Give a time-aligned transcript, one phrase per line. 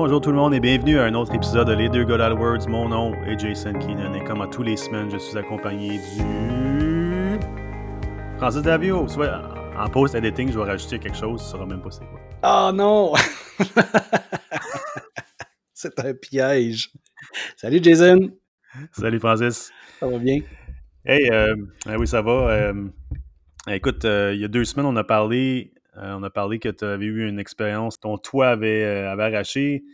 [0.00, 2.68] Bonjour tout le monde et bienvenue à un autre épisode de Les Deux God AdWords.
[2.68, 7.40] Mon nom est Jason Keenan et comme à tous les semaines, je suis accompagné du.
[8.36, 9.08] Francis Davio.
[9.08, 9.42] Soit
[9.76, 12.20] en post-editing, je vais rajouter quelque chose, tu sauras même pas c'est quoi.
[12.44, 13.12] Oh non!
[15.74, 16.92] c'est un piège.
[17.56, 18.30] Salut Jason!
[18.92, 19.72] Salut Francis.
[19.98, 20.38] Ça va bien?
[21.04, 21.56] Hey, euh,
[21.98, 22.50] oui, ça va.
[22.50, 22.88] Euh,
[23.66, 26.68] écoute, euh, il y a deux semaines, on a parlé euh, on a parlé que
[26.68, 29.84] tu avais eu une expérience, ton toit avait, euh, avait arraché.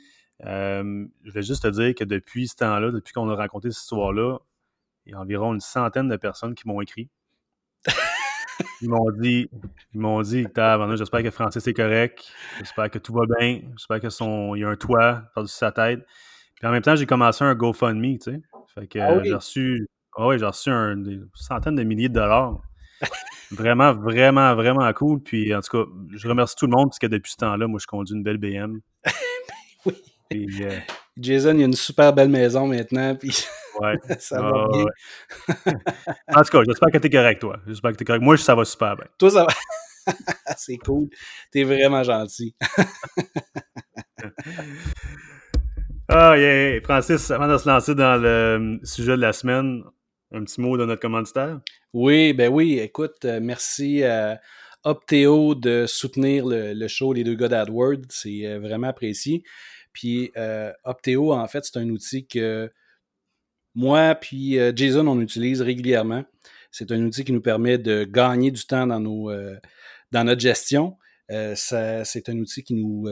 [0.44, 3.82] Euh, je vais juste te dire que depuis ce temps-là, depuis qu'on a raconté cette
[3.82, 4.38] histoire-là,
[5.06, 7.08] il y a environ une centaine de personnes qui m'ont écrit.
[8.82, 9.50] Ils m'ont dit,
[9.94, 10.46] ils m'ont dit,
[10.96, 14.76] j'espère que Francis est correct, j'espère que tout va bien, j'espère qu'il y a un
[14.76, 16.06] toit par-dessus sa tête.
[16.54, 18.42] Puis en même temps, j'ai commencé un GoFundMe, tu sais.
[18.74, 22.60] Fait que ah j'ai reçu, ah j'ai reçu une centaine de milliers de dollars.
[23.50, 25.20] Vraiment, vraiment, vraiment cool.
[25.20, 27.78] Puis en tout cas, je remercie tout le monde parce que depuis ce temps-là, moi,
[27.80, 28.80] je conduis une belle BM.
[29.86, 29.94] oui.
[30.62, 30.78] Euh,
[31.16, 33.14] Jason, il y a une super belle maison maintenant.
[33.14, 33.44] Puis
[33.80, 33.94] ouais.
[34.18, 35.74] ça va ah, bien.
[36.34, 37.58] en tout cas, j'espère que tu es correct, toi.
[37.66, 38.22] J'espère que tu es correct.
[38.22, 39.06] Moi, ça va super bien.
[39.18, 39.54] Toi, ça va.
[40.56, 41.08] C'est cool.
[41.52, 42.54] Tu es vraiment gentil.
[46.08, 46.80] Ah, yeah.
[46.82, 49.82] Francis, avant de se lancer dans le sujet de la semaine,
[50.34, 51.60] un petit mot de notre commanditaire?
[51.92, 54.40] Oui, ben oui, écoute, euh, merci à
[54.82, 58.02] Opteo de soutenir le, show Les deux gars d'AdWord.
[58.10, 59.44] C'est euh, vraiment apprécié.
[59.92, 62.70] Puis euh, Opteo, en fait, c'est un outil que
[63.74, 66.24] moi puis Jason, on utilise régulièrement.
[66.70, 69.00] C'est un outil qui nous permet de gagner du temps dans
[70.12, 70.96] notre gestion.
[71.28, 73.08] c'est un outil qui nous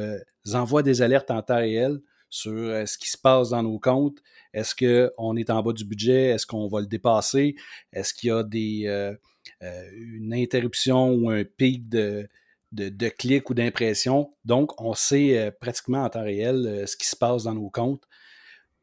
[0.54, 2.00] envoie des alertes en temps réel
[2.32, 4.22] sur ce qui se passe dans nos comptes.
[4.54, 6.28] Est-ce qu'on est en bas du budget?
[6.28, 7.56] Est-ce qu'on va le dépasser?
[7.92, 9.14] Est-ce qu'il y a des, euh,
[9.62, 12.26] euh, une interruption ou un pic de,
[12.72, 14.32] de, clics ou d'impressions?
[14.46, 18.04] Donc, on sait euh, pratiquement en temps réel ce qui se passe dans nos comptes.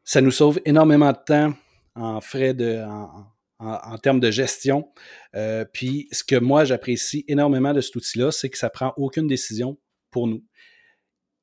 [0.04, 1.54] Ça nous sauve énormément de temps
[1.96, 2.84] en frais de,
[3.58, 4.92] en, termes de gestion.
[5.74, 9.80] puis, ce que moi, j'apprécie énormément de cet outil-là, c'est que ça prend aucune décision
[10.12, 10.44] pour nous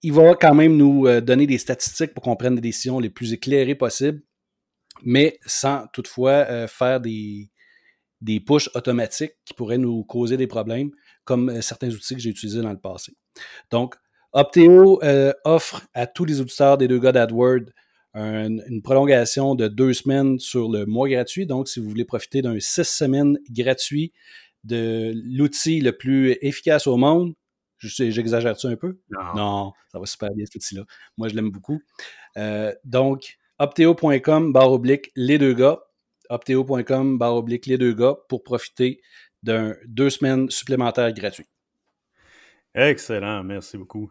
[0.06, 3.10] il va quand même nous euh, donner des statistiques pour qu'on prenne des décisions les
[3.10, 4.22] plus éclairées possibles,
[5.02, 7.50] mais sans toutefois euh, faire des,
[8.20, 10.92] des pushs automatiques qui pourraient nous causer des problèmes,
[11.24, 13.14] comme euh, certains outils que j'ai utilisés dans le passé.
[13.72, 13.96] Donc,
[14.32, 15.00] Opteo
[15.44, 17.62] offre à tous les auditeurs des deux gars d'AdWord
[18.14, 21.46] une prolongation de deux semaines sur le mois gratuit.
[21.46, 24.12] Donc, si vous voulez profiter d'un six semaines gratuit
[24.64, 27.34] de l'outil le plus efficace au monde,
[27.78, 28.98] J'exagère-tu un peu?
[29.34, 29.72] Non.
[29.92, 30.84] ça va super bien cet outil-là.
[31.16, 31.80] Moi, je l'aime beaucoup.
[32.36, 35.80] Euh, donc, opteo.com, barre oblique, les deux gars.
[36.28, 39.00] Opteo.com, barre oblique, les deux gars, pour profiter
[39.42, 41.46] d'un deux semaines supplémentaires gratuits.
[42.74, 44.10] Excellent, merci beaucoup.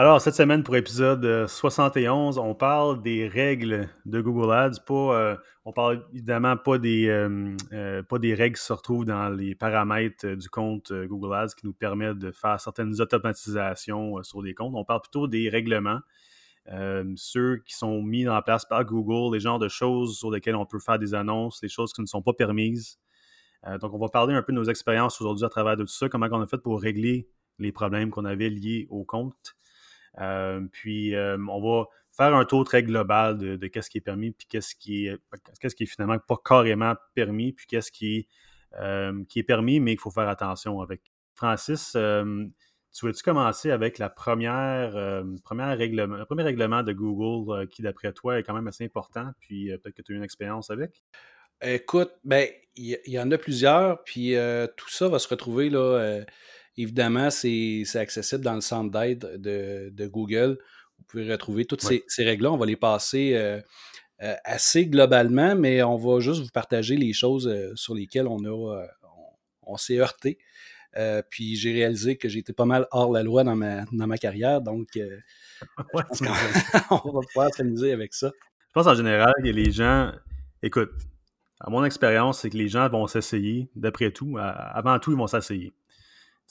[0.00, 4.80] Alors, cette semaine, pour épisode 71, euh, on parle des règles de Google Ads.
[4.86, 9.28] Pas, euh, on parle évidemment pas des, euh, pas des règles qui se retrouvent dans
[9.28, 14.54] les paramètres du compte Google Ads qui nous permettent de faire certaines automatisations sur des
[14.54, 14.72] comptes.
[14.74, 16.00] On parle plutôt des règlements,
[17.16, 20.64] ceux qui sont mis en place par Google, les genres de choses sur lesquelles on
[20.64, 22.98] peut faire des annonces, les choses qui ne sont pas permises.
[23.82, 26.08] donc, on va parler un peu de nos expériences aujourd'hui à travers de tout ça,
[26.08, 27.28] comment on a fait pour régler
[27.58, 29.56] les problèmes qu'on avait liés au compte.
[30.18, 34.32] Euh, puis, euh, on va faire un tour très global de, qu'est-ce qui est permis,
[34.32, 38.26] puis qu'est-ce qui est, finalement pas carrément permis, puis qu'est-ce qui,
[38.80, 41.02] euh, est permis, mais qu'il faut faire attention avec.
[41.34, 47.82] Francis, tu veux-tu commencer avec la première, première règlement, le premier règlement de Google qui,
[47.82, 50.70] d'après toi, est quand même assez important, puis peut-être que tu as eu une expérience
[50.70, 51.02] avec?
[51.62, 54.34] Écoute, ben, il y, en a plusieurs, puis
[54.76, 56.24] tout ça va se retrouver là
[56.80, 60.56] Évidemment, c'est accessible dans le centre d'aide de, Google.
[60.98, 62.52] Vous pouvez retrouver toutes ces, règles-là.
[62.52, 63.60] On va les passer euh,
[64.22, 68.42] euh, assez globalement, mais on va juste vous partager les choses euh, sur lesquelles on,
[68.46, 68.86] a,
[69.62, 70.38] on, s'est heurté.
[71.28, 74.62] puis j'ai réalisé que j'étais pas mal hors la loi dans ma, dans ma carrière,
[74.62, 74.88] donc
[76.90, 78.30] on va pouvoir s'amuser avec ça.
[78.68, 80.12] Je pense en général que les gens,
[80.62, 80.92] écoute,
[81.60, 85.26] à mon expérience, c'est que les gens vont s'essayer, d'après tout, avant tout, ils vont
[85.26, 85.74] s'essayer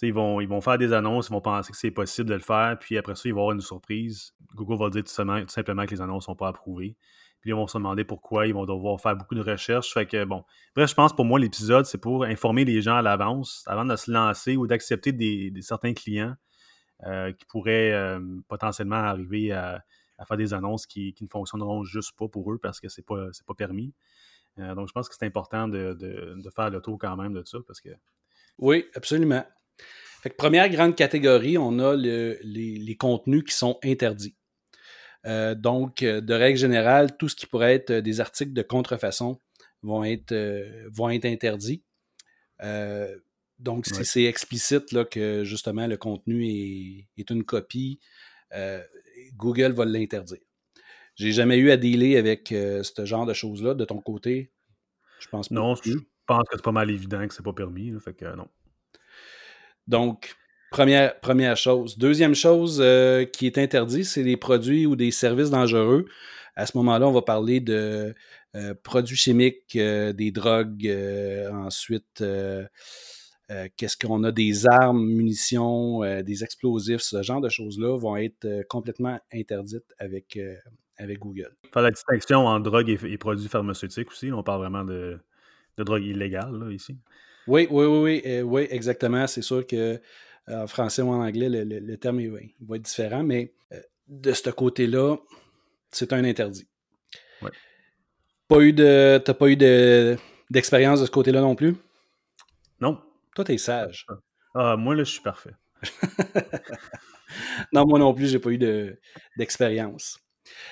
[0.07, 2.41] ils vont, ils vont faire des annonces, ils vont penser que c'est possible de le
[2.41, 4.33] faire, puis après ça, ils vont avoir une surprise.
[4.55, 6.95] Google va dire tout simplement, que les annonces ne sont pas approuvées.
[7.41, 9.93] Puis ils vont se demander pourquoi, ils vont devoir faire beaucoup de recherches.
[9.93, 10.43] Fait que bon.
[10.75, 13.95] Bref, je pense pour moi, l'épisode, c'est pour informer les gens à l'avance, avant de
[13.95, 16.35] se lancer ou d'accepter des, certains clients
[17.05, 18.19] euh, qui pourraient euh,
[18.49, 19.83] potentiellement arriver à,
[20.27, 23.53] faire des annonces qui, ne fonctionneront juste pas pour eux parce que c'est pas, pas
[23.53, 23.93] permis.
[24.57, 27.43] Euh, donc, je pense que c'est important de, de, faire le tour quand même de
[27.43, 27.89] ça parce que.
[28.57, 29.45] Oui, absolument.
[30.21, 34.35] Fait première grande catégorie, on a les, contenus qui sont interdits.
[35.25, 39.39] donc, de règle générale, tout ce qui pourrait être des articles de contrefaçon
[39.81, 40.35] vont être,
[40.89, 41.83] vont être interdits.
[43.59, 48.01] donc, si c'est explicite là, que justement le contenu est, est une copie,
[49.35, 50.39] Google va l'interdire.
[51.15, 54.51] J'ai jamais eu à dealer avec ce genre de choses-là de ton côté.
[55.19, 55.55] Je pense pas.
[55.55, 57.93] Non, je pense que c'est pas mal évident que c'est pas permis.
[57.99, 58.47] fait que non.
[59.89, 60.36] Donc,
[60.71, 61.97] première, chose.
[61.97, 62.77] Deuxième chose
[63.33, 66.06] qui est interdit, c'est les produits ou des services dangereux.
[66.56, 68.13] À ce moment-là, on va parler de
[68.83, 70.88] produits chimiques, des drogues,
[71.51, 72.24] ensuite
[73.77, 79.19] qu'est-ce qu'on a des armes, munitions, des explosifs, ce genre de choses-là vont être complètement
[79.33, 80.38] interdites avec,
[80.97, 81.51] avec Google.
[81.74, 84.31] Faire la distinction entre drogue et, produits pharmaceutiques aussi.
[84.31, 85.19] On parle vraiment de,
[85.79, 86.97] de drogue illégale ici.
[87.47, 89.25] Oui, oui, oui, oui, oui exactement.
[89.25, 89.99] C'est sûr que
[90.47, 92.21] en français ou en anglais, le, terme
[92.61, 93.53] va être différent, mais
[94.07, 95.17] de ce côté-là,
[95.91, 96.67] c'est un interdit.
[97.41, 97.51] Ouais.
[98.47, 99.21] Pas eu de.
[99.23, 99.55] T'as pas eu
[100.49, 101.75] d'expérience de ce côté-là non plus?
[102.79, 102.99] Non.
[103.35, 104.05] Toi, t'es sage.
[104.55, 105.53] Ah, moi, là, je suis parfait.
[107.73, 108.57] non, moi non plus, j'ai pas eu
[109.37, 110.19] d'expérience.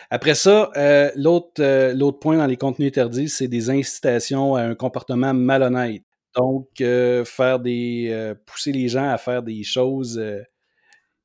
[0.09, 1.12] Après ça, euh,
[1.59, 6.03] euh, l'autre point dans les contenus interdits, c'est des incitations à un comportement malhonnête.
[6.35, 8.35] Donc, euh, faire des.
[8.45, 10.21] pousser les gens à faire des choses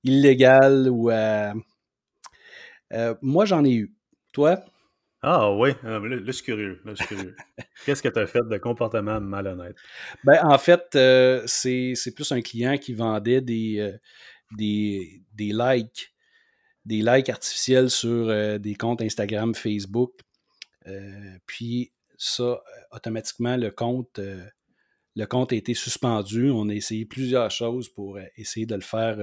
[0.02, 1.52] illégales ou à.
[3.20, 3.94] moi, j'en ai eu.
[4.32, 4.64] Toi?
[5.24, 6.82] Ah oui, là, je suis curieux.
[7.86, 9.76] Qu'est-ce que tu as fait de comportement malhonnête?
[10.24, 10.98] Ben, en fait,
[11.46, 13.92] c'est plus un client qui vendait des,
[14.56, 16.12] des, des likes
[16.84, 20.12] des likes artificiels sur euh, des comptes Instagram, Facebook.
[20.86, 22.58] Euh, puis ça, euh,
[22.92, 24.18] automatiquement, le compte,
[25.14, 26.50] le compte a été suspendu.
[26.50, 29.18] On a essayé plusieurs choses pour essayer de le faire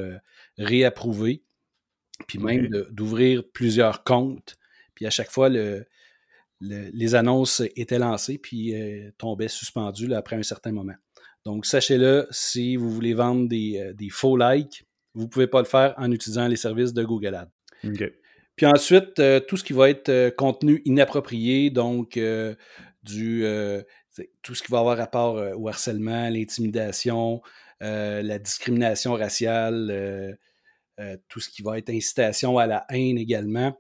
[0.58, 1.44] réapprouver.
[2.28, 4.58] Puis même d'ouvrir plusieurs comptes.
[4.94, 5.86] Puis à chaque fois, le,
[6.60, 8.74] les annonces étaient lancées, puis
[9.18, 10.96] tombaient suspendues après un certain moment.
[11.46, 14.86] Donc, sachez-le, si vous voulez vendre des, des faux likes,
[15.20, 17.52] vous ne pouvez pas le faire en utilisant les services de Google Ads.
[18.56, 22.56] Puis ensuite, euh, tout ce qui va être euh, contenu inapproprié, donc euh,
[23.04, 23.46] du
[24.42, 27.42] tout ce qui va avoir rapport au harcèlement, l'intimidation,
[27.80, 30.38] la discrimination raciale,
[31.30, 33.80] tout ce qui va être incitation à la haine également,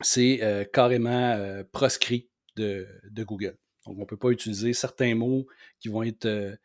[0.00, 0.40] c'est
[0.72, 3.58] carrément proscrit de, de, Google.
[3.84, 5.46] Donc, on ne peut pas utiliser certains mots
[5.80, 6.56] qui vont être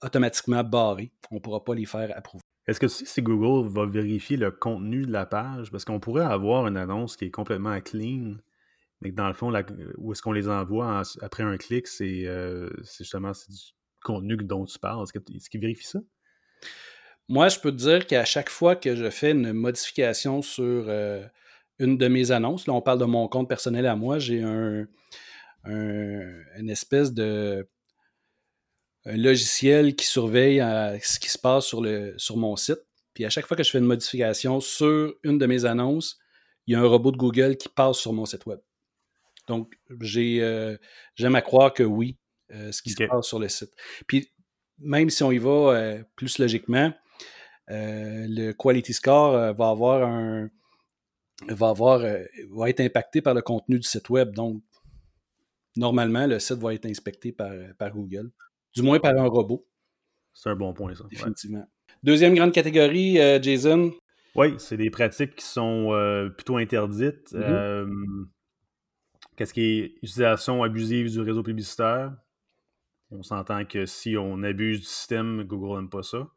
[0.00, 1.10] automatiquement barrés.
[1.32, 2.44] On ne pourra pas les faire approuver.
[2.68, 5.70] Est-ce que tu sais si Google va vérifier le contenu de la page?
[5.70, 8.36] Parce qu'on pourrait avoir une annonce qui est complètement clean,
[9.00, 9.50] mais que dans le fond,
[9.96, 13.56] où est-ce qu'on les envoie après un clic, euh, c'est justement du
[14.04, 15.02] contenu dont tu parles.
[15.02, 16.00] Est-ce qu'ils vérifient ça?
[17.30, 21.26] Moi, je peux te dire qu'à chaque fois que je fais une modification sur euh,
[21.78, 24.86] une de mes annonces, là, on parle de mon compte personnel à moi, j'ai un,
[25.64, 27.66] une espèce de
[29.08, 32.80] un logiciel qui surveille euh, ce qui se passe sur, le, sur mon site.
[33.14, 36.18] Puis à chaque fois que je fais une modification sur une de mes annonces,
[36.66, 38.60] il y a un robot de Google qui passe sur mon site web.
[39.48, 40.76] Donc, j'ai, euh,
[41.14, 42.18] j'aime à croire que oui,
[42.52, 43.70] euh, ce qui se passe sur le site.
[44.06, 44.30] Puis,
[44.76, 46.92] même si on y va plus logiquement,
[47.66, 50.50] le quality score va avoir un
[51.48, 52.00] va avoir
[52.50, 54.32] va être impacté par le contenu du site web.
[54.34, 54.62] Donc,
[55.74, 58.30] normalement, le site va être inspecté par, par Google.
[58.74, 59.66] Du moins par un robot.
[60.34, 61.04] C'est un bon point, ça.
[61.10, 61.68] Définitivement.
[62.02, 63.92] Deuxième grande catégorie, euh, Jason.
[64.36, 67.32] Oui, c'est des pratiques qui sont euh, plutôt interdites.
[67.32, 67.42] Mm-hmm.
[67.42, 67.86] Euh,
[69.36, 72.12] qu'est-ce qui est utilisation abusive du réseau publicitaire?
[73.10, 76.28] On s'entend que si on abuse du système, Google n'aime pas ça.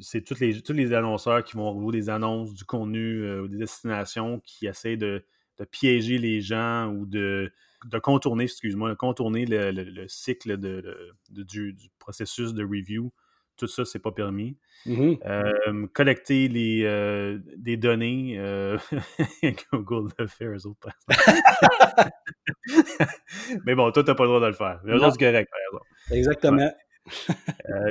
[0.00, 3.58] c'est tous les, tous les annonceurs qui vont avoir des annonces, du contenu ou des
[3.58, 5.24] destinations qui essaient de,
[5.58, 7.52] de, piéger les gens ou de,
[7.84, 13.12] de contourner, excuse-moi, de contourner le, cycle de, du, processus de review.
[13.56, 14.56] Tout ça, c'est pas permis.
[14.86, 15.18] Mm-hmm.
[15.26, 18.78] Euh, collecter les, euh, des données, euh,
[19.72, 20.88] Google le fait, eux autres,
[23.64, 24.80] Mais bon, toi, tu n'as pas le droit de le faire.
[24.86, 25.88] Eux autres, c'est correct, par exemple.
[26.12, 26.70] Exactement.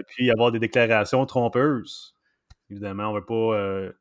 [0.08, 2.16] puis avoir des déclarations trompeuses.
[2.70, 3.92] Évidemment, on ne veut pas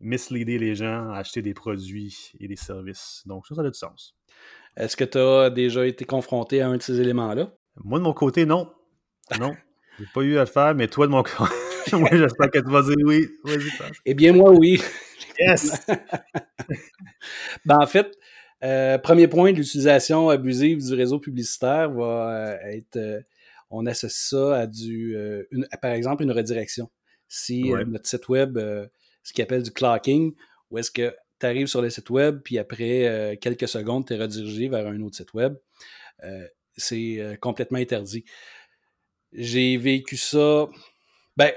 [0.00, 3.22] misleader les gens à acheter des produits et des services.
[3.26, 4.16] Donc, ça, ça a du sens.
[4.76, 7.52] Est-ce que tu as déjà été confronté à un de ces éléments-là?
[7.84, 8.72] Moi, de mon côté, non.
[9.38, 9.54] Non.
[9.98, 11.52] J'ai pas eu à le faire, mais toi, de mon côté,
[11.86, 13.28] j'espère que tu vas dire oui.
[14.06, 14.80] Eh bien, moi, oui.
[15.38, 15.86] Yes!
[17.64, 18.16] ben, en fait,
[18.62, 22.96] euh, premier point, l'utilisation abusive du réseau publicitaire va euh, être.
[22.96, 23.20] Euh,
[23.70, 25.16] on associe ça à du.
[25.80, 26.90] par exemple, une redirection.
[27.28, 28.58] Si notre site web,
[29.22, 30.34] ce qu'il appelle du clocking,
[30.70, 34.16] où est-ce que tu arrives sur le site web, puis après quelques secondes, tu es
[34.16, 35.56] redirigé vers un autre site web.
[36.76, 38.24] c'est complètement interdit.
[39.32, 40.68] J'ai vécu ça.
[41.36, 41.52] Ben,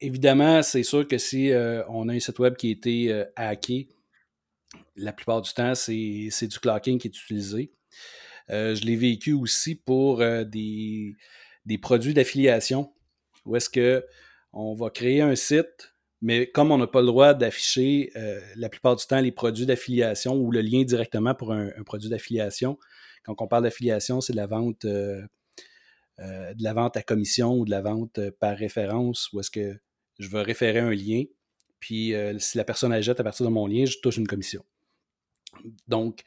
[0.00, 1.50] évidemment, c'est sûr que si
[1.88, 3.88] on a un site web qui a été hacké,
[4.96, 7.72] la plupart du temps, c'est du clocking qui est utilisé.
[8.48, 11.14] je l'ai vécu aussi pour des,
[11.66, 12.92] des produits d'affiliation,
[13.44, 14.04] où est-ce que
[14.52, 15.94] on va créer un site,
[16.26, 19.64] mais comme on n'a pas le droit d'afficher euh, la plupart du temps les produits
[19.64, 22.80] d'affiliation ou le lien directement pour un, produit d'affiliation,
[23.22, 25.22] quand on parle d'affiliation, c'est de la vente euh,
[26.18, 29.78] euh, de la vente à commission ou de la vente par référence, où est-ce que
[30.18, 31.22] je veux référer un lien,
[31.78, 34.64] puis si la personne achète à partir de mon lien, je touche une commission.
[35.86, 36.24] Donc,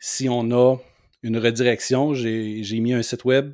[0.00, 0.78] si on a
[1.22, 3.52] une redirection, j'ai mis un site web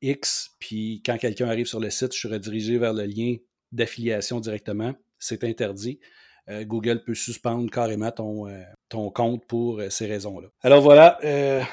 [0.00, 3.38] X, puis quand quelqu'un arrive sur le site, je suis redirigé vers le lien
[3.72, 4.94] d'affiliation directement.
[5.18, 6.00] C'est interdit.
[6.48, 10.48] Euh, Google peut suspendre carrément ton, euh, ton compte pour ces raisons-là.
[10.62, 11.18] Alors voilà,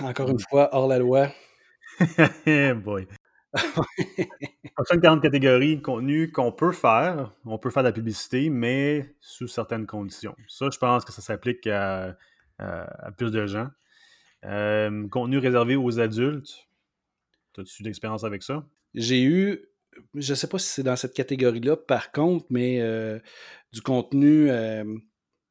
[0.02, 1.32] encore une fois, hors la loi.
[2.84, 3.08] Boy.
[4.76, 7.32] Prochaine grande catégorie de contenu qu'on peut faire.
[7.46, 10.36] On peut faire de la publicité, mais sous certaines conditions.
[10.50, 12.18] Ça, je pense que ça s'applique à,
[13.18, 13.70] plus de gens.
[14.44, 16.68] contenu réservé aux adultes.
[17.58, 18.66] As-tu d'expérience avec ça?
[18.94, 19.66] J'ai eu,
[20.14, 23.20] je ne sais pas si c'est dans cette catégorie-là, par contre, mais euh,
[23.72, 24.84] du contenu euh,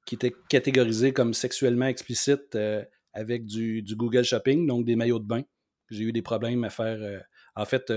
[0.06, 5.26] qui était catégorisé comme sexuellement explicite euh, avec du, Google Shopping, donc des maillots de
[5.26, 5.42] bain.
[5.90, 7.22] J'ai eu des problèmes à faire.
[7.54, 7.92] en fait,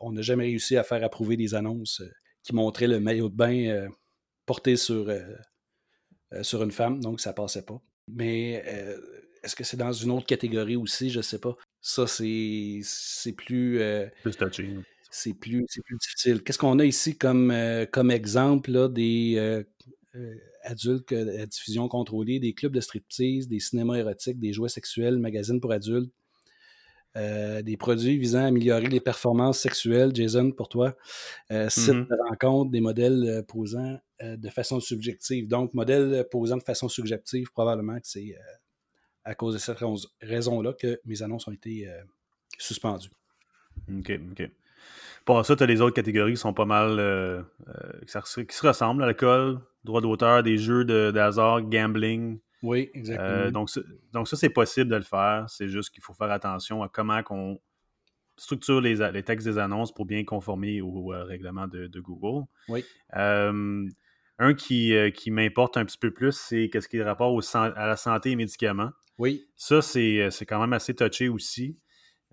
[0.00, 2.02] on n'a jamais réussi à faire approuver des annonces
[2.42, 3.88] qui montraient le maillot de bain
[4.46, 5.10] porté sur,
[6.42, 7.80] sur une femme, donc ça passait pas.
[8.08, 8.62] Mais
[9.42, 11.10] est-ce que c'est dans une autre catégorie aussi?
[11.10, 11.56] Je ne sais pas.
[11.80, 12.82] Ça, c'est
[13.36, 13.80] plus.
[13.80, 14.76] Euh, plus touchy.
[15.10, 16.42] C'est plus, plus difficile.
[16.42, 22.38] Qu'est-ce qu'on a ici comme, euh, comme exemple là, des euh, adultes à diffusion contrôlée,
[22.38, 26.12] des clubs de striptease, des cinémas érotiques, des jouets sexuels, magazines pour adultes,
[27.16, 30.96] des produits visant à améliorer les performances sexuelles, Jason, pour toi,
[31.50, 32.08] sites mm-hmm.
[32.08, 35.48] de rencontre, des modèles posant de façon subjective.
[35.48, 38.36] Donc, modèles posant de façon subjective, probablement que c'est
[39.24, 39.78] à cause de cette
[40.20, 42.02] raison-là que mes annonces ont été euh,
[42.58, 43.10] suspendues.
[43.88, 44.50] OK, OK.
[45.24, 46.98] Pour ça, tu as les autres catégories qui sont pas mal.
[46.98, 52.38] Euh, euh, qui, se ressemblent l'alcool, droit d'auteur, des jeux de, hasard, gambling.
[52.62, 53.50] Oui, exactement.
[53.50, 53.70] donc,
[54.12, 55.44] donc, ça, c'est possible de le faire.
[55.48, 57.58] C'est juste qu'il faut faire attention à comment on
[58.36, 62.46] structure les, les, textes des annonces pour bien conformer au, règlement de, Google.
[62.68, 62.84] Oui.
[63.12, 67.86] un qui, qui m'importe un petit peu plus, c'est qu'est-ce qui est rapport au, à
[67.86, 68.90] la santé et médicaments.
[69.20, 69.46] Oui.
[69.54, 71.78] Ça, euh, c'est quand même assez touché aussi.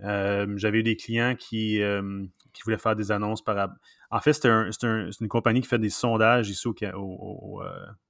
[0.03, 2.23] Euh, j'avais eu des clients qui, euh,
[2.53, 3.69] qui, voulaient faire des annonces par.
[4.11, 7.61] En fait, c'est une compagnie qui fait des sondages ici au,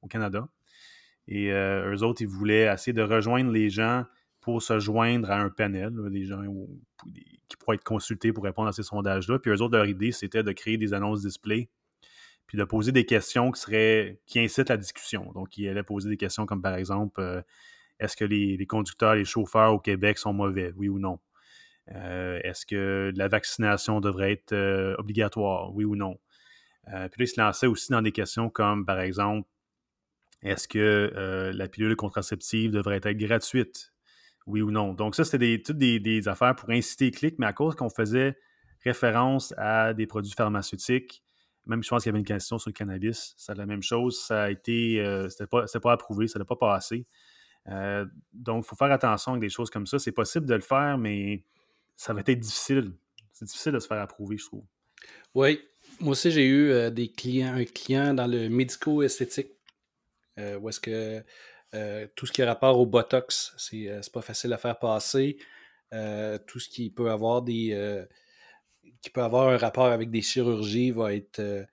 [0.09, 0.47] Canada.
[1.27, 4.05] Et eux autres, ils voulaient essayer de rejoindre les gens
[4.41, 6.41] pour se joindre à un panel, des gens
[7.49, 9.39] qui pourraient être consultés pour répondre à ces sondages-là.
[9.39, 11.69] Puis eux autres, leur idée, c'était de créer des annonces display,
[12.45, 15.31] puis de poser des questions qui qui incitent la discussion.
[15.33, 17.43] Donc, ils allaient poser des questions comme par exemple
[17.99, 21.19] est-ce que les, conducteurs, les chauffeurs au Québec sont mauvais, oui ou non?
[21.95, 26.19] Euh, est-ce que la vaccination devrait être euh, obligatoire, oui ou non?
[26.89, 29.47] Euh, puis là, il se lançait aussi dans des questions comme, par exemple,
[30.43, 33.91] est-ce que la pilule contraceptive devrait être gratuite,
[34.45, 34.93] oui ou non?
[34.93, 38.37] Donc ça, c'était toutes des, affaires pour inciter les clics, mais à cause qu'on faisait
[38.83, 41.23] référence à des produits pharmaceutiques,
[41.65, 44.21] même je pense qu'il y avait une question sur le cannabis, c'est la même chose,
[44.21, 47.07] ça a été, c'était pas, pas approuvé, ça n'a pas passé.
[48.33, 49.97] Donc, il faut faire attention avec des choses comme ça.
[49.99, 51.43] C'est possible de le faire, mais
[51.97, 52.93] ça va être difficile.
[53.33, 54.63] C'est difficile de se faire approuver, je trouve.
[55.35, 55.59] Oui.
[55.99, 59.51] Moi aussi, j'ai eu euh, des clients, un client dans le médico-esthétique
[60.39, 61.23] euh, où est-ce que
[62.15, 65.37] tout ce qui a rapport au Botox, c'est pas facile à faire passer.
[65.91, 68.07] tout ce qui peut avoir des
[69.01, 71.67] qui peut avoir un rapport avec des chirurgies va être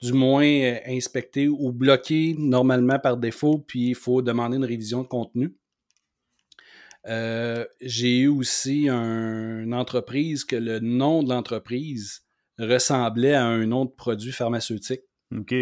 [0.00, 5.02] du moins euh, inspecté ou bloqué normalement par défaut, puis il faut demander une révision
[5.02, 5.56] de contenu.
[7.08, 12.22] Euh, j'ai eu aussi une entreprise que le nom de l'entreprise
[12.58, 15.02] ressemblait à un nom de produit pharmaceutique.
[15.34, 15.54] OK.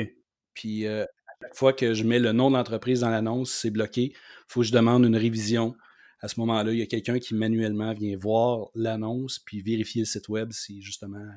[0.55, 3.71] Puis euh, à chaque fois que je mets le nom de l'entreprise dans l'annonce, c'est
[3.71, 4.13] bloqué.
[4.13, 5.77] Il faut que je demande une révision.
[6.21, 10.07] À ce moment-là, il y a quelqu'un qui manuellement vient voir l'annonce puis vérifier le
[10.07, 11.29] site web si justement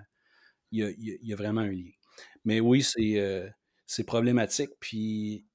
[0.72, 1.92] il y a vraiment un lien.
[2.46, 3.50] Mais oui, euh,
[3.86, 4.72] c'est problématique.
[4.80, 5.46] Puis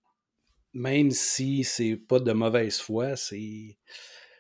[0.73, 3.79] même si c'est pas de mauvaise foi, c'est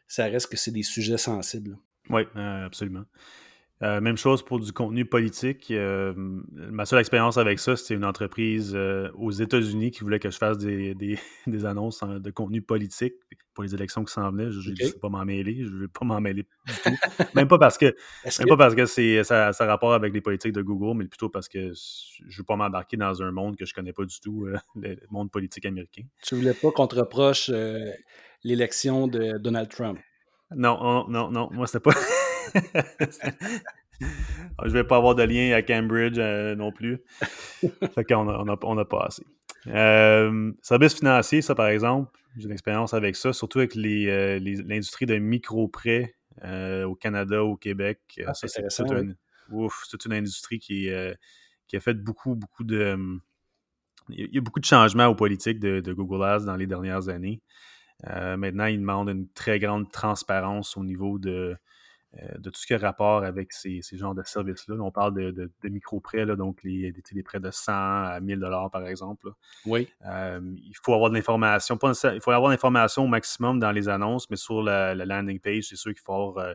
[0.07, 1.77] ça reste que c'est des sujets sensibles.
[2.11, 3.05] Oui, euh, absolument.
[3.83, 5.71] Euh, même chose pour du contenu politique.
[5.71, 8.77] Euh, ma seule expérience avec ça, c'était une entreprise
[9.15, 11.19] aux États-Unis qui voulait que je fasse des,
[11.65, 13.15] annonces de contenu politique
[13.55, 14.51] pour les élections qui s'en venaient.
[14.51, 15.65] Je ne veux pas m'en mêler.
[15.65, 16.91] Je ne veux pas m'en mêler du tout.
[17.35, 17.95] même pas parce que,
[18.39, 21.07] même pas parce que c'est, ça, ça a rapport avec les politiques de Google, mais
[21.07, 23.93] plutôt parce que je ne veux pas m'embarquer dans un monde que je ne connais
[23.93, 24.47] pas du tout,
[24.77, 26.03] le monde politique américain.
[26.23, 27.51] Tu ne voulais pas qu'on te reproche
[28.43, 29.99] l'élection de Donald Trump?
[30.55, 31.49] Non, non, non.
[31.53, 31.95] Moi, c'était pas.
[34.65, 37.03] je vais pas avoir de lien à Cambridge euh, non plus.
[37.95, 39.25] fait qu'on a, on a, on a pas assez.
[39.67, 45.07] Euh, service financier, ça par exemple, j'ai une expérience avec ça, surtout avec euh, l'industrie
[45.07, 48.01] de micro-prêts au Canada, au Québec.
[48.27, 50.89] Ah, c'est une industrie qui,
[51.69, 52.99] qui a fait beaucoup, beaucoup de.
[54.11, 57.09] Il y a beaucoup de changements aux politiques de, de Google Ads dans les dernières
[57.09, 57.41] années.
[58.05, 61.57] maintenant, ils demandent une très grande transparence au niveau de, euh,
[62.39, 64.77] de tout ce qui a rapport avec ces, ces genres de services-là.
[64.79, 68.87] On parle de, de, micro-prêts, donc les, des, prêts de 100 à 1000 dollars par
[68.87, 69.31] exemple.
[69.67, 69.89] Oui.
[70.07, 71.79] Euh, il faut avoir de l'information.
[72.13, 75.77] Il faut avoir l'information au maximum dans les annonces, mais sur la, landing page, c'est
[75.77, 76.55] sûr qu'il faut avoir,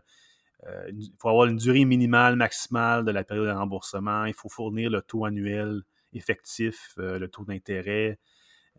[0.66, 4.26] euh, faut avoir une durée minimale, maximale de la période de remboursement.
[4.26, 5.82] Il faut fournir le taux annuel
[6.14, 8.18] effectif, le taux d'intérêt.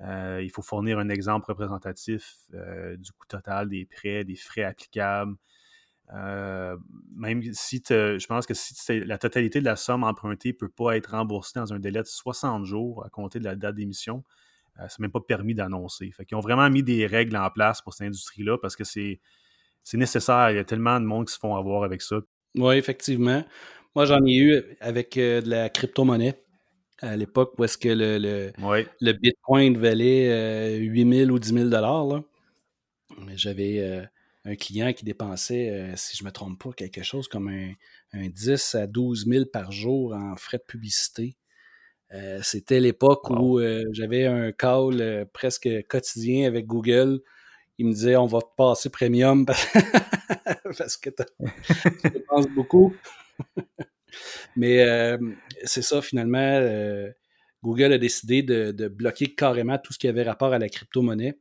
[0.01, 5.37] il faut fournir un exemple représentatif du coût total des prêts, des frais applicables.
[6.13, 6.77] Euh,
[7.15, 10.97] même si je pense que si la totalité de la somme empruntée ne peut pas
[10.97, 14.25] être remboursée dans un délai de 60 jours à compter de la date d'émission,
[14.81, 16.11] euh, ce n'est même pas permis d'annoncer.
[16.11, 19.21] Fait qu'ils ont vraiment mis des règles en place pour cette industrie-là parce que c'est
[19.95, 20.51] nécessaire.
[20.51, 22.17] Il y a tellement de monde qui se font avoir avec ça.
[22.57, 23.45] Oui, effectivement.
[23.95, 26.43] Moi, j'en ai eu avec euh, de la crypto-monnaie
[27.03, 28.19] à l'époque où est-ce que le,
[29.01, 32.25] le, Bitcoin valait 8 000 ou 10 000
[33.37, 34.07] J'avais
[34.45, 38.29] un client qui dépensait, euh, si je ne me trompe pas, quelque chose comme un,
[38.29, 41.37] 10 à 12 000 par jour en frais de publicité.
[42.13, 47.21] Euh, c'était l'époque où euh, j'avais un call presque quotidien avec Google.
[47.79, 49.47] Il me disait on va te passer premium
[50.79, 52.95] parce que tu dépenses beaucoup.
[54.57, 54.85] Mais
[55.65, 56.61] c'est ça, finalement,
[57.63, 61.39] Google a décidé de, bloquer carrément tout ce qui avait rapport à la crypto-monnaie.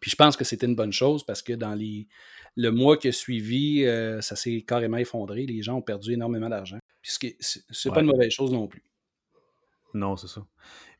[0.00, 2.06] Puis je pense que c'était une bonne chose parce que dans les,
[2.56, 5.46] le mois qui a suivi, euh, ça s'est carrément effondré.
[5.46, 6.78] Les gens ont perdu énormément d'argent.
[7.00, 8.82] Puis c'est pas une mauvaise chose non plus.
[9.94, 10.44] Non, c'est ça.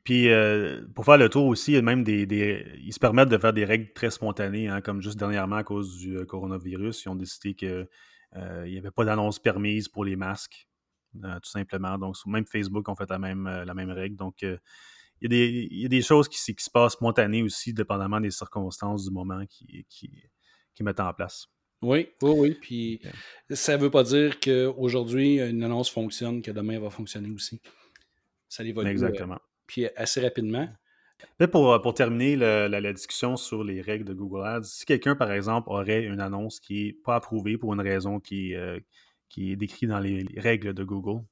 [0.03, 3.29] Puis euh, pour faire le tour aussi, il y a même des, Ils se permettent
[3.29, 7.03] de faire des règles très spontanées, hein, comme juste dernièrement à cause du euh, coronavirus.
[7.05, 7.87] Ils ont décidé qu'il
[8.35, 10.67] n'y avait pas d'annonce permise pour les masques,
[11.13, 11.97] tout simplement.
[11.99, 14.15] Donc, même Facebook ont fait la même, la même règle.
[14.15, 14.45] Donc,
[15.21, 19.45] il y, a des, choses qui, se passent spontanées aussi, dépendamment des circonstances du moment
[19.47, 21.47] qui, qui, mettent en place.
[21.81, 22.57] Oui, oui, oui.
[22.61, 23.01] Puis
[23.49, 27.61] ça ne veut pas dire qu'aujourd'hui, une annonce fonctionne, que demain, elle va fonctionner aussi.
[28.47, 28.87] Ça évolue.
[28.87, 29.39] Euh, Exactement.
[29.67, 30.67] puis assez rapidement.
[31.51, 35.69] Pour, pour terminer la, discussion sur les règles de Google Ads, si quelqu'un, par exemple,
[35.69, 38.79] aurait une annonce qui n'est pas approuvée pour une raison qui, euh,
[39.27, 41.23] qui est décrite dans les règles de Google,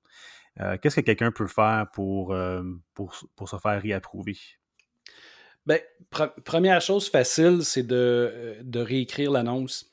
[0.60, 4.38] euh, qu'est-ce que quelqu'un peut faire pour, euh, pour, pour, se faire réapprouver?
[5.66, 5.78] Bien,
[6.46, 9.92] première chose facile, c'est de, euh, de, réécrire l'annonce.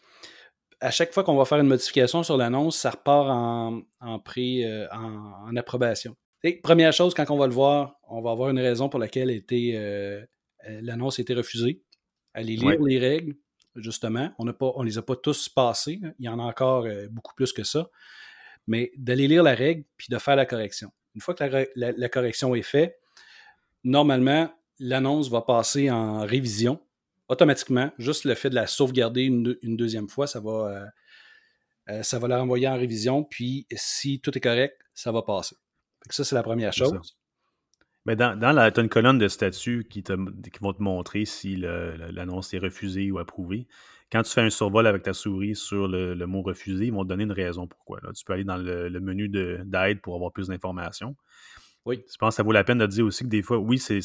[0.80, 4.64] À chaque fois qu'on va faire une modification sur l'annonce, ça repart en, en, pré,
[4.92, 6.16] en, approbation.
[6.42, 9.42] Et première chose, quand on va le voir, on va avoir une raison pour laquelle
[10.66, 11.82] l'annonce a été refusée.
[12.34, 13.34] Aller lire les règles,
[13.76, 14.30] justement.
[14.38, 16.00] On ne les a pas tous passées.
[16.18, 17.88] Il y en a encore beaucoup plus que ça
[18.66, 20.90] mais d'aller lire la règle puis de faire la correction.
[21.14, 22.98] Une fois que la, correction est faite,
[23.84, 26.80] normalement, l'annonce va passer en révision
[27.28, 27.92] automatiquement.
[27.98, 30.86] Juste le fait de la sauvegarder une, deuxième fois, ça va, euh,
[31.90, 33.22] euh, ça va la renvoyer en révision.
[33.22, 35.56] Puis si tout est correct, ça va passer.
[36.10, 37.16] ça, c'est la première chose.
[38.06, 41.56] Mais dans, la, as une colonne de statut qui, te, qui vont te montrer si
[41.56, 43.66] l'annonce est refusée ou approuvée.
[44.14, 47.08] Quand tu fais un survol avec ta souris sur le, mot refusé, ils vont te
[47.08, 47.98] donner une raison pourquoi.
[48.14, 51.16] Tu peux aller dans le, menu d'aide pour avoir plus d'informations.
[51.84, 52.00] Oui.
[52.08, 53.98] Je pense que ça vaut la peine de dire aussi que des fois, oui, c'est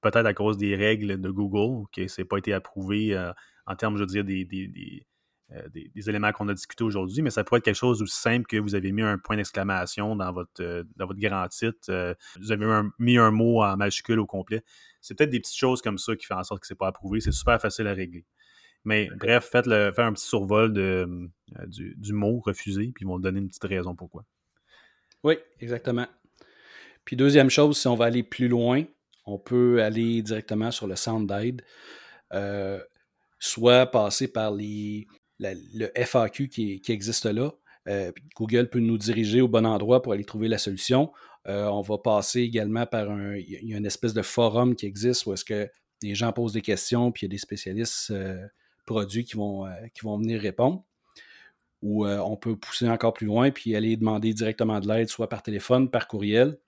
[0.00, 3.32] peut-être à cause des règles de Google que ça n'a pas été approuvé euh,
[3.66, 7.42] en termes, je veux dire, euh, des, des, éléments qu'on a discutés aujourd'hui, mais ça
[7.42, 10.62] pourrait être quelque chose aussi simple que vous avez mis un point d'exclamation dans votre,
[10.62, 12.64] euh, dans votre grand titre, vous avez
[13.00, 14.62] mis un mot en majuscule au complet.
[15.00, 16.86] C'est peut-être des petites choses comme ça qui font en sorte que ce n'est pas
[16.86, 17.18] approuvé.
[17.18, 18.24] C'est super facile à régler.
[18.84, 21.06] Mais bref, faites, le, un petit survol de,
[21.58, 24.24] euh, du, mot refusé, puis ils vont donner une petite raison pourquoi.
[25.22, 26.06] Oui, exactement.
[27.04, 28.84] Puis deuxième chose, si on va aller plus loin,
[29.24, 31.62] on peut aller directement sur le Sound Aid,
[32.32, 32.80] euh,
[33.38, 35.06] soit passer par les,
[35.38, 37.52] le FAQ qui, existe là.
[38.36, 41.12] Google peut nous diriger au bon endroit pour aller trouver la solution.
[41.46, 45.26] on va passer également par un, il y a une espèce de forum qui existe
[45.26, 45.68] où est-ce que
[46.02, 48.12] les gens posent des questions, puis il y a des spécialistes
[48.86, 50.84] produits qui vont, qui vont venir répondre.
[51.82, 55.42] Ou on peut pousser encore plus loin puis aller demander directement de l'aide, soit par
[55.42, 56.58] téléphone, par courriel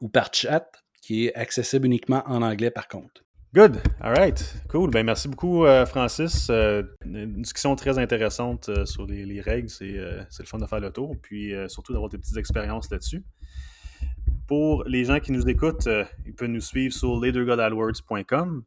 [0.00, 0.70] ou par chat,
[1.02, 3.24] qui est accessible uniquement en anglais par contre.
[3.54, 3.80] Good.
[4.00, 4.52] All right.
[4.68, 4.90] Cool.
[4.90, 6.48] Ben, merci beaucoup, euh, Francis.
[6.50, 9.68] Euh, une discussion très intéressante euh, sur les, règles.
[9.68, 11.14] C'est le fun de faire le tour.
[11.22, 13.22] Puis surtout d'avoir des petites expériences là-dessus.
[14.46, 15.88] Pour les gens qui nous écoutent,
[16.26, 18.62] ils peuvent nous suivre sur leadergodadwords.com.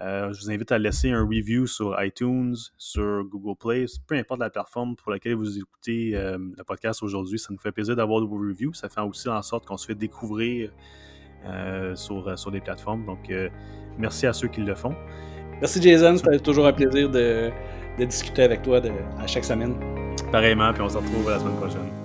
[0.00, 4.50] je vous invite à laisser un review sur iTunes, sur Google Play, peu importe la
[4.50, 7.38] plateforme pour laquelle vous écoutez le podcast aujourd'hui.
[7.38, 8.74] Ça nous fait plaisir d'avoir vos reviews.
[8.74, 10.72] Ça fait aussi en sorte qu'on se fait découvrir
[11.94, 13.06] sur, sur des plateformes.
[13.06, 13.30] Donc,
[14.00, 14.94] Merci à ceux qui le font.
[15.60, 17.50] Merci Jason, c'était toujours un plaisir de,
[17.98, 18.80] discuter avec toi
[19.18, 19.74] à chaque semaine.
[20.32, 21.99] Pareillement, puis on se retrouve la semaine prochaine.